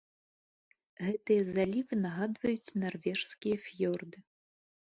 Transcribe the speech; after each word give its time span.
Гэтыя 1.05 1.41
залівы 1.55 1.93
нагадваюць 2.05 2.75
нарвежскія 2.85 3.55
фіёрды. 3.67 4.17